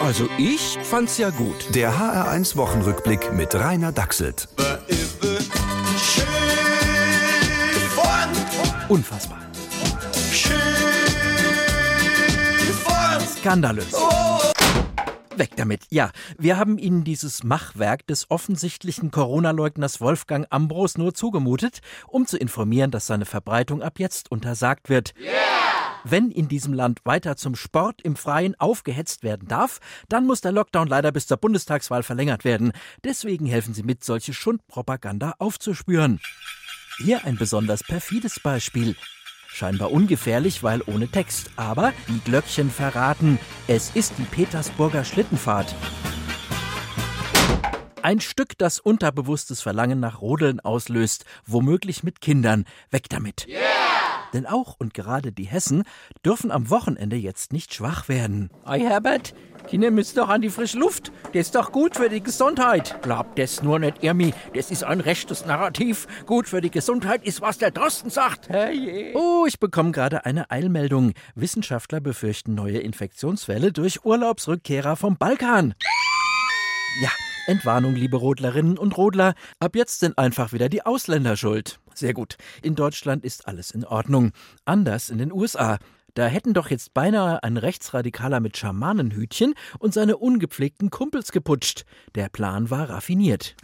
Also 0.00 0.28
ich 0.38 0.78
fand's 0.82 1.18
ja 1.18 1.30
gut. 1.30 1.74
Der 1.74 1.92
HR1 1.92 2.56
Wochenrückblick 2.56 3.32
mit 3.32 3.54
Rainer 3.54 3.92
Dachselt. 3.92 4.48
Unfassbar. 8.88 9.38
Skandalös. 13.38 13.92
Weg 15.36 15.50
damit. 15.56 15.82
Ja, 15.90 16.10
wir 16.38 16.56
haben 16.56 16.78
Ihnen 16.78 17.04
dieses 17.04 17.44
Machwerk 17.44 18.06
des 18.06 18.30
offensichtlichen 18.30 19.10
Corona-Leugners 19.10 20.00
Wolfgang 20.00 20.46
Ambros 20.50 20.96
nur 20.98 21.14
zugemutet, 21.14 21.80
um 22.06 22.26
zu 22.26 22.38
informieren, 22.38 22.90
dass 22.90 23.06
seine 23.06 23.24
Verbreitung 23.24 23.82
ab 23.82 23.98
jetzt 23.98 24.30
untersagt 24.30 24.88
wird. 24.88 25.14
Yeah! 25.20 25.65
Wenn 26.08 26.30
in 26.30 26.46
diesem 26.46 26.72
Land 26.72 27.00
weiter 27.02 27.36
zum 27.36 27.56
Sport 27.56 28.00
im 28.00 28.14
Freien 28.14 28.54
aufgehetzt 28.60 29.24
werden 29.24 29.48
darf, 29.48 29.80
dann 30.08 30.24
muss 30.24 30.40
der 30.40 30.52
Lockdown 30.52 30.86
leider 30.86 31.10
bis 31.10 31.26
zur 31.26 31.36
Bundestagswahl 31.36 32.04
verlängert 32.04 32.44
werden. 32.44 32.70
Deswegen 33.02 33.44
helfen 33.44 33.74
Sie 33.74 33.82
mit, 33.82 34.04
solche 34.04 34.32
Schundpropaganda 34.32 35.34
aufzuspüren. 35.40 36.20
Hier 36.98 37.24
ein 37.24 37.36
besonders 37.36 37.82
perfides 37.82 38.38
Beispiel. 38.38 38.94
Scheinbar 39.48 39.90
ungefährlich, 39.90 40.62
weil 40.62 40.80
ohne 40.86 41.08
Text. 41.08 41.50
Aber 41.56 41.92
die 42.06 42.20
Glöckchen 42.20 42.70
verraten, 42.70 43.40
es 43.66 43.90
ist 43.96 44.12
die 44.16 44.22
Petersburger 44.22 45.04
Schlittenfahrt. 45.04 45.74
Ein 48.02 48.20
Stück, 48.20 48.56
das 48.58 48.78
unterbewusstes 48.78 49.60
Verlangen 49.60 49.98
nach 49.98 50.20
Rodeln 50.20 50.60
auslöst, 50.60 51.24
womöglich 51.46 52.04
mit 52.04 52.20
Kindern. 52.20 52.64
Weg 52.92 53.08
damit. 53.08 53.48
Yeah! 53.48 53.75
Denn 54.36 54.44
auch 54.44 54.76
und 54.78 54.92
gerade 54.92 55.32
die 55.32 55.44
Hessen 55.44 55.84
dürfen 56.22 56.50
am 56.50 56.68
Wochenende 56.68 57.16
jetzt 57.16 57.54
nicht 57.54 57.72
schwach 57.72 58.06
werden. 58.10 58.50
Ei, 58.66 58.80
Herbert, 58.80 59.32
Kinder 59.66 59.90
müssen 59.90 60.16
doch 60.16 60.28
an 60.28 60.42
die 60.42 60.50
frische 60.50 60.78
Luft. 60.78 61.10
Das 61.32 61.46
ist 61.46 61.54
doch 61.54 61.72
gut 61.72 61.96
für 61.96 62.10
die 62.10 62.22
Gesundheit. 62.22 63.00
Glaubt 63.00 63.38
das 63.38 63.62
nur 63.62 63.78
nicht, 63.78 64.04
Irmi. 64.04 64.34
Das 64.54 64.70
ist 64.70 64.84
ein 64.84 65.00
rechtes 65.00 65.46
Narrativ. 65.46 66.06
Gut 66.26 66.48
für 66.48 66.60
die 66.60 66.70
Gesundheit 66.70 67.24
ist, 67.24 67.40
was 67.40 67.56
der 67.56 67.70
Drosten 67.70 68.10
sagt. 68.10 68.50
Hey. 68.50 69.14
Oh, 69.14 69.46
ich 69.48 69.58
bekomme 69.58 69.92
gerade 69.92 70.26
eine 70.26 70.50
Eilmeldung. 70.50 71.14
Wissenschaftler 71.34 72.00
befürchten 72.00 72.54
neue 72.54 72.80
Infektionswelle 72.80 73.72
durch 73.72 74.04
Urlaubsrückkehrer 74.04 74.96
vom 74.96 75.16
Balkan. 75.16 75.74
Ja, 77.00 77.10
Entwarnung, 77.46 77.94
liebe 77.94 78.16
Rodlerinnen 78.16 78.76
und 78.76 78.96
Rodler. 78.96 79.34
Ab 79.60 79.76
jetzt 79.76 80.00
sind 80.00 80.18
einfach 80.18 80.52
wieder 80.52 80.68
die 80.68 80.84
Ausländer 80.84 81.36
schuld. 81.36 81.78
Sehr 81.94 82.12
gut. 82.12 82.36
In 82.62 82.74
Deutschland 82.74 83.24
ist 83.24 83.46
alles 83.46 83.70
in 83.70 83.84
Ordnung. 83.84 84.32
Anders 84.64 85.10
in 85.10 85.18
den 85.18 85.32
USA. 85.32 85.78
Da 86.14 86.26
hätten 86.26 86.54
doch 86.54 86.70
jetzt 86.70 86.94
beinahe 86.94 87.42
ein 87.42 87.58
Rechtsradikaler 87.58 88.40
mit 88.40 88.56
Schamanenhütchen 88.56 89.54
und 89.78 89.92
seine 89.92 90.16
ungepflegten 90.16 90.88
Kumpels 90.88 91.30
geputscht. 91.30 91.84
Der 92.14 92.30
Plan 92.30 92.70
war 92.70 92.88
raffiniert. 92.88 93.54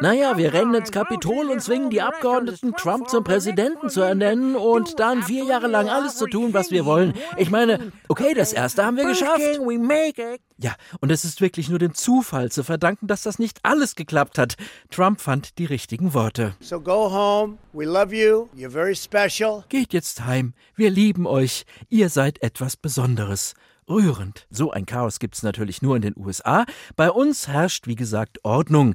Naja, 0.00 0.36
wir 0.38 0.52
rennen 0.52 0.74
ins 0.74 0.92
Kapitol 0.92 1.50
und 1.50 1.60
zwingen 1.60 1.90
die 1.90 2.02
Abgeordneten, 2.02 2.72
Trump 2.76 3.08
zum 3.08 3.24
Präsidenten 3.24 3.90
zu 3.90 4.00
ernennen 4.00 4.54
und 4.54 5.00
dann 5.00 5.24
vier 5.24 5.44
Jahre 5.44 5.66
lang 5.66 5.88
alles 5.88 6.16
zu 6.16 6.28
tun, 6.28 6.54
was 6.54 6.70
wir 6.70 6.84
wollen. 6.84 7.14
Ich 7.36 7.50
meine, 7.50 7.90
okay, 8.06 8.32
das 8.32 8.52
erste 8.52 8.86
haben 8.86 8.96
wir 8.96 9.06
geschafft. 9.06 9.42
Ja, 10.58 10.74
und 11.00 11.10
es 11.10 11.24
ist 11.24 11.42
wirklich 11.42 11.68
nur 11.68 11.78
dem 11.78 11.94
Zufall 11.94 12.50
zu 12.50 12.64
verdanken, 12.64 13.06
dass 13.06 13.22
das 13.22 13.38
nicht 13.38 13.58
alles 13.62 13.94
geklappt 13.94 14.38
hat. 14.38 14.56
Trump 14.90 15.20
fand 15.20 15.58
die 15.58 15.66
richtigen 15.66 16.14
Worte. 16.14 16.54
So 16.60 16.80
go 16.80 17.10
home. 17.12 17.58
We 17.74 17.84
love 17.84 18.14
you. 18.14 18.48
You're 18.56 18.70
very 18.70 18.96
special. 18.96 19.64
Geht 19.68 19.92
jetzt 19.92 20.24
heim. 20.24 20.54
Wir 20.74 20.90
lieben 20.90 21.26
euch. 21.26 21.66
Ihr 21.90 22.08
seid 22.08 22.42
etwas 22.42 22.76
Besonderes. 22.76 23.54
Rührend. 23.88 24.46
So 24.50 24.70
ein 24.70 24.86
Chaos 24.86 25.18
gibt's 25.18 25.42
natürlich 25.42 25.82
nur 25.82 25.94
in 25.94 26.02
den 26.02 26.14
USA. 26.16 26.64
Bei 26.96 27.10
uns 27.10 27.48
herrscht, 27.48 27.86
wie 27.86 27.94
gesagt, 27.94 28.42
Ordnung. 28.42 28.94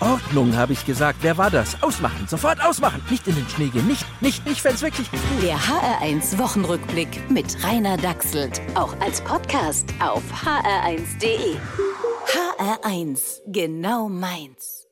Ordnung, 0.00 0.56
habe 0.56 0.72
ich 0.72 0.84
gesagt. 0.84 1.18
Wer 1.22 1.38
war 1.38 1.50
das? 1.50 1.82
Ausmachen, 1.82 2.26
sofort 2.28 2.62
ausmachen. 2.62 3.02
Nicht 3.10 3.26
in 3.28 3.34
den 3.34 3.48
Schnee 3.48 3.68
gehen, 3.68 3.86
nicht, 3.86 4.04
nicht, 4.20 4.44
nicht, 4.46 4.64
wenn's 4.64 4.82
wirklich. 4.82 5.08
Der 5.42 5.56
HR1 5.56 6.38
Wochenrückblick 6.38 7.30
mit 7.30 7.56
Rainer 7.64 7.96
Dachselt. 7.96 8.60
Auch 8.74 8.98
als 9.00 9.20
Podcast 9.20 9.88
auf 10.00 10.22
hr1.de. 10.44 11.56
HR1, 12.26 13.40
genau 13.46 14.08
meins. 14.08 14.89